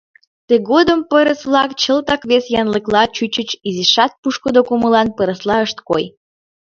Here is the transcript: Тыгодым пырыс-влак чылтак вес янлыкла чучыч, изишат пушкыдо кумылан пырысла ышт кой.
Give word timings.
Тыгодым 0.47 0.99
пырыс-влак 1.09 1.71
чылтак 1.81 2.21
вес 2.29 2.45
янлыкла 2.61 3.03
чучыч, 3.15 3.49
изишат 3.67 4.11
пушкыдо 4.21 4.61
кумылан 4.67 5.07
пырысла 5.17 5.57
ышт 5.65 5.77
кой. 5.87 6.03